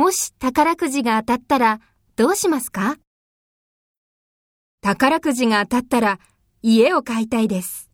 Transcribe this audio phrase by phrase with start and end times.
[0.00, 1.78] もし宝くじが当たったら
[2.16, 2.96] どうしますか？
[4.80, 6.18] 宝くじが当たったら
[6.62, 7.89] 家を買いたいです。